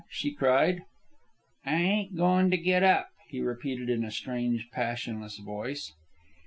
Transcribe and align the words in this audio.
she 0.09 0.33
cried. 0.33 0.81
"I 1.63 1.75
ain't 1.75 2.17
goin' 2.17 2.49
to 2.49 2.57
git 2.57 2.81
up," 2.81 3.09
he 3.29 3.39
repeated 3.39 3.87
in 3.87 4.03
a 4.03 4.09
strange, 4.09 4.67
passionless 4.71 5.37
voice. 5.37 5.93